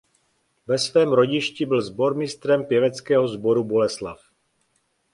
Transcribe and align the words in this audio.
Ve 0.67 0.77
svém 0.79 1.09
rodišti 1.13 1.65
byl 1.65 1.81
sbormistrem 1.81 2.65
pěveckého 2.65 3.27
sboru 3.27 3.63
"Boleslav". 3.63 4.21